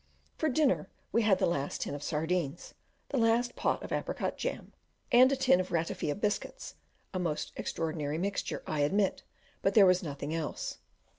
[0.35, 2.73] For dinner we had the last tin of sardines,
[3.09, 4.73] the last pot of apricot jam,
[5.11, 6.73] and a tin of ratifia biscuits
[7.13, 9.21] a most extraordinary mixture, I admit,
[9.61, 10.79] but there was nothing else.